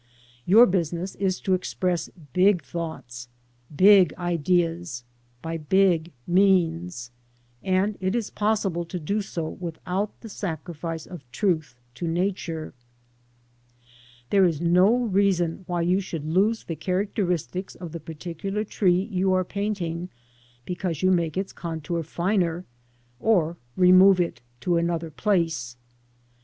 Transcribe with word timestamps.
Yo 0.47 0.57
ur 0.57 0.65
b 0.65 0.79
usi 0.79 0.95
ness 0.97 1.13
is 1.17 1.39
^o 1.41 1.53
express 1.53 2.07
bi 2.33 2.53
g 2.53 2.57
though 2.71 2.99
ts— 3.07 3.27
big 3.85 4.15
ideas, 4.15 5.03
by 5.43 5.59
b 5.59 5.77
ig_means— 5.77 7.11
and 7.63 7.99
it 8.01 8.15
is 8.15 8.31
possible 8.31 8.83
to 8.83 8.99
do 8.99 9.21
so 9.21 9.47
withou 9.61 10.07
t 10.07 10.13
the 10.21 10.27
sacrifice 10.27 11.05
of 11.05 11.23
truth 11.31 11.75
to 11.93 12.07
Nature, 12.07 12.73
There 14.31 14.43
is 14.43 14.59
no 14.59 15.03
reason 15.05 15.65
why 15.67 15.83
you 15.83 15.99
should 15.99 16.25
lose 16.25 16.63
the 16.63 16.75
characteristics 16.75 17.75
of 17.75 17.91
the 17.91 17.99
particular 17.99 18.63
tree 18.63 19.03
you 19.11 19.31
are 19.33 19.45
painting, 19.45 20.09
because 20.65 21.03
you 21.03 21.11
make 21.11 21.37
its 21.37 21.53
contour 21.53 22.01
finer, 22.01 22.65
or 23.19 23.55
remove 23.77 24.19
it 24.19 24.41
to 24.61 24.77
another 24.77 25.11
place. 25.11 25.77